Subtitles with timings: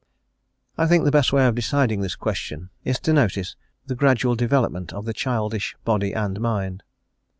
[0.79, 3.55] I think the best way of deciding this question is to notice
[3.85, 6.81] the gradual development of the childish body and mind.